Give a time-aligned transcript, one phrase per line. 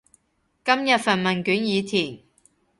[0.03, 0.03] 今
[0.83, 2.21] 日份問卷已填